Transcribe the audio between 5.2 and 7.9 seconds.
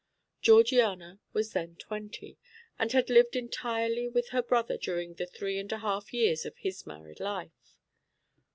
three and a half years of his married life.